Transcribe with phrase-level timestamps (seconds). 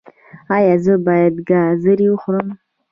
[0.55, 2.47] ایا زه باید ګازرې وخورم؟